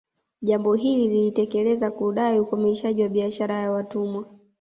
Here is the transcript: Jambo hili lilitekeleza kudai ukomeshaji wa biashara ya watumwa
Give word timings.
Jambo 0.41 0.73
hili 0.73 1.07
lilitekeleza 1.07 1.91
kudai 1.91 2.39
ukomeshaji 2.39 3.03
wa 3.03 3.09
biashara 3.09 3.57
ya 3.59 3.71
watumwa 3.71 4.25